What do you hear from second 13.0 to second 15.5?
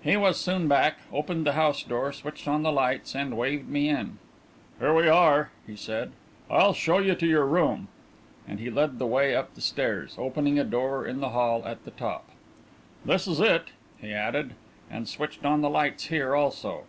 "This is it," he added, and switched